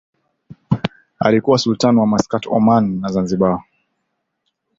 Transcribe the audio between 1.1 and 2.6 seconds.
alikuwa Sultani wa Maskat